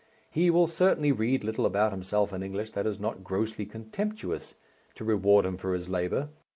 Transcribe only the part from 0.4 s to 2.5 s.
will certainly read little about himself in